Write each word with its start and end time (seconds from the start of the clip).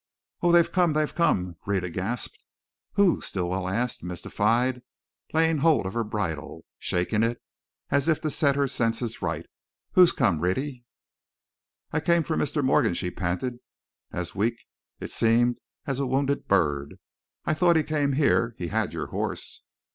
"Oh, 0.41 0.51
they've 0.51 0.71
come, 0.71 0.93
they've 0.93 1.13
come!" 1.13 1.57
Rhetta 1.67 1.91
gasped. 1.91 2.43
"Who?" 2.93 3.21
Stilwell 3.21 3.67
asked, 3.69 4.01
mystified, 4.01 4.81
laying 5.31 5.59
hold 5.59 5.85
of 5.85 5.93
her 5.93 6.03
bridle, 6.03 6.65
shaking 6.79 7.21
it 7.21 7.39
as 7.91 8.09
if 8.09 8.19
to 8.21 8.31
set 8.31 8.55
her 8.55 8.67
senses 8.67 9.21
right. 9.21 9.45
"Who's 9.91 10.11
come, 10.11 10.39
Rhetty?" 10.41 10.85
"I 11.91 11.99
came 11.99 12.23
for 12.23 12.35
Mr. 12.35 12.63
Morgan!" 12.63 12.95
she 12.95 13.11
panted, 13.11 13.59
as 14.11 14.33
weak, 14.33 14.65
it 14.99 15.11
seemed, 15.11 15.59
as 15.85 15.99
a 15.99 16.07
wounded 16.07 16.47
bird. 16.47 16.95
"I 17.45 17.53
thought 17.53 17.75
he 17.75 17.83
came 17.83 18.13
here 18.13 18.55
he 18.57 18.69
had 18.69 18.93
your 18.93 19.05
horse." 19.13 19.61